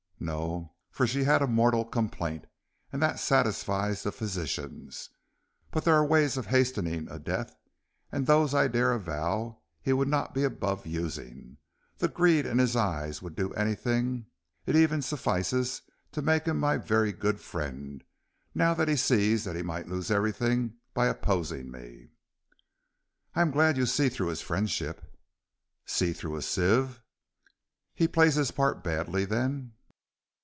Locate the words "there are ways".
5.83-6.37